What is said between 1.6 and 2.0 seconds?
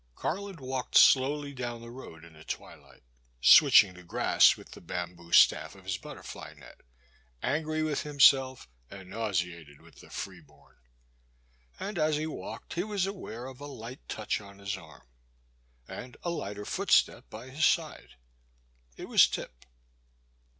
the